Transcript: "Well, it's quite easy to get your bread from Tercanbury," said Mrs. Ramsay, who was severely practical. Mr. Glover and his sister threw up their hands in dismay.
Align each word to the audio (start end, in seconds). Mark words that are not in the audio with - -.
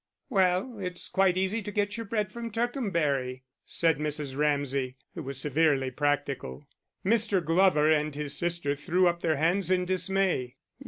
"Well, 0.31 0.79
it's 0.79 1.07
quite 1.07 1.37
easy 1.37 1.61
to 1.61 1.71
get 1.71 1.95
your 1.95 2.07
bread 2.07 2.33
from 2.33 2.49
Tercanbury," 2.49 3.43
said 3.67 3.99
Mrs. 3.99 4.35
Ramsay, 4.35 4.97
who 5.13 5.21
was 5.21 5.39
severely 5.39 5.91
practical. 5.91 6.65
Mr. 7.05 7.45
Glover 7.45 7.91
and 7.91 8.15
his 8.15 8.35
sister 8.35 8.75
threw 8.75 9.07
up 9.07 9.21
their 9.21 9.35
hands 9.37 9.69
in 9.69 9.85
dismay. 9.85 10.55